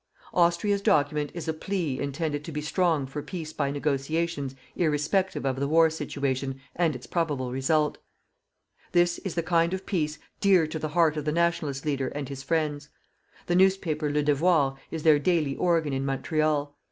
[0.33, 5.59] Austria's document is a plea intended to be strong for peace by negotiations irrespective of
[5.59, 7.99] the war situation and its probable result.
[8.93, 12.29] This is the kind of peace dear to the heart of the Nationalist leader and
[12.29, 12.89] his friends.
[13.45, 16.75] The newspaper "Le Devoir" is their daily organ in Montreal.